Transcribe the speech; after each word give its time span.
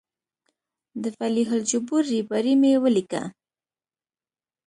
د 1.01 1.03
فلیح 1.17 1.49
الجبور 1.57 2.03
ریباري 2.13 2.53
مې 2.61 2.71
ولیکه. 2.83 3.23